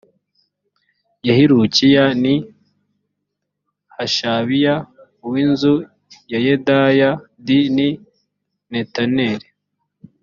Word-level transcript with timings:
ya 1.27 1.33
hilukiya 1.39 2.05
ni 2.23 2.33
hashabiya 3.95 4.73
uw 5.25 5.33
inzu 5.43 5.75
ya 6.31 6.39
yedaya 6.45 7.09
d 7.45 7.47
ni 7.75 7.89
netaneli 8.71 9.47